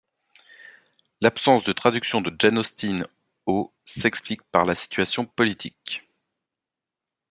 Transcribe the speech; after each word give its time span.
L'absence 1.19 1.61
de 1.61 1.73
traduction 1.73 2.21
de 2.21 2.35
Jane 2.39 2.57
Austen 2.57 3.05
au 3.45 3.71
s'explique 3.85 4.41
par 4.45 4.65
la 4.65 4.73
situation 4.73 5.27
politique. 5.27 6.03